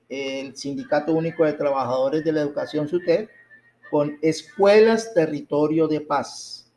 el 0.09 0.57
Sindicato 0.57 1.13
Único 1.13 1.45
de 1.45 1.53
Trabajadores 1.53 2.21
de 2.25 2.33
la 2.33 2.41
Educación 2.41 2.89
SUTED 2.89 3.29
con 3.89 4.17
Escuelas 4.21 5.13
Territorio 5.13 5.87
de 5.87 6.01
Paz. 6.01 6.69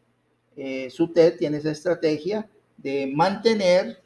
Eh, 0.56 0.88
SUTED 0.88 1.36
tiene 1.36 1.56
esa 1.56 1.72
estrategia 1.72 2.48
de 2.76 3.12
mantener 3.12 4.00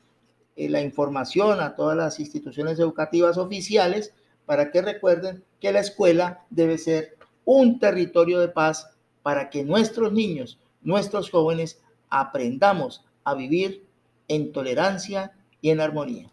eh, 0.56 0.70
la 0.70 0.80
información 0.80 1.60
a 1.60 1.76
todas 1.76 1.98
las 1.98 2.20
instituciones 2.20 2.78
educativas 2.78 3.36
oficiales 3.36 4.14
para 4.46 4.70
que 4.70 4.80
recuerden 4.80 5.44
que 5.60 5.72
la 5.72 5.80
escuela 5.80 6.46
debe 6.48 6.78
ser 6.78 7.18
un 7.44 7.78
territorio 7.78 8.40
de 8.40 8.48
paz 8.48 8.88
para 9.22 9.50
que 9.50 9.62
nuestros 9.62 10.10
niños, 10.10 10.58
nuestros 10.80 11.28
jóvenes 11.30 11.82
aprendamos 12.08 13.04
a 13.24 13.34
vivir 13.34 13.86
en 14.28 14.52
tolerancia 14.52 15.32
y 15.60 15.70
en 15.70 15.80
armonía. 15.80 16.30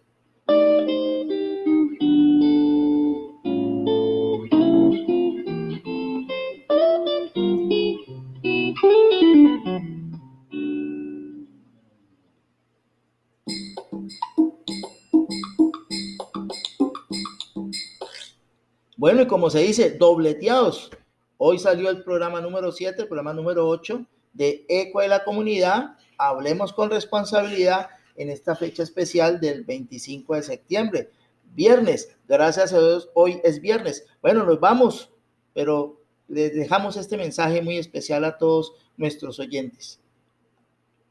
Bueno, 18.97 19.21
y 19.21 19.28
como 19.28 19.50
se 19.50 19.60
dice, 19.60 19.91
dobleteados. 19.91 20.89
Hoy 21.38 21.60
salió 21.60 21.89
el 21.89 22.04
programa 22.04 22.41
número 22.41 22.71
7, 22.71 23.04
el 23.04 23.08
programa 23.08 23.32
número 23.32 23.67
8 23.67 24.06
de 24.34 24.65
Eco 24.67 25.02
de 25.02 25.08
la 25.08 25.23
Comunidad. 25.23 25.95
Hablemos 26.17 26.73
con 26.73 26.89
responsabilidad 26.89 27.89
en 28.15 28.30
esta 28.30 28.56
fecha 28.56 28.84
especial 28.84 29.39
del 29.39 29.63
25 29.63 30.36
de 30.36 30.43
septiembre. 30.43 31.10
Viernes, 31.53 32.15
gracias 32.27 32.73
a 32.73 32.80
Dios, 32.80 33.10
hoy 33.13 33.39
es 33.43 33.62
viernes. 33.62 34.06
Bueno, 34.21 34.43
nos 34.43 34.60
vamos, 34.60 35.12
pero 35.53 36.01
les 36.27 36.53
dejamos 36.53 36.97
este 36.97 37.17
mensaje 37.17 37.62
muy 37.62 37.77
especial 37.77 38.25
a 38.25 38.38
todos 38.38 38.73
nuestros 38.97 39.39
oyentes. 39.39 39.99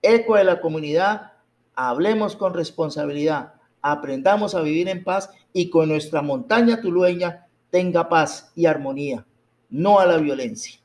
Eco 0.03 0.37
de 0.37 0.45
la 0.45 0.61
comunidad, 0.61 1.33
hablemos 1.75 2.37
con 2.37 2.55
responsabilidad, 2.55 3.55
aprendamos 3.83 4.55
a 4.55 4.63
vivir 4.63 4.89
en 4.89 5.05
paz 5.05 5.31
y 5.53 5.71
con 5.71 5.89
nuestra 5.89 6.23
montaña 6.23 6.81
tulueña 6.81 7.47
tenga 7.71 8.09
paz 8.09 8.53
y 8.55 8.67
armonía, 8.67 9.27
no 9.71 10.01
a 10.01 10.07
la 10.07 10.19
violencia. 10.19 10.81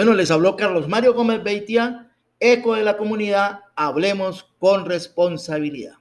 Bueno, 0.00 0.14
les 0.14 0.30
habló 0.30 0.56
Carlos 0.56 0.88
Mario 0.88 1.12
Gómez 1.12 1.44
Beitia, 1.44 2.10
eco 2.38 2.74
de 2.74 2.82
la 2.82 2.96
comunidad, 2.96 3.60
hablemos 3.76 4.44
con 4.58 4.86
responsabilidad. 4.86 5.99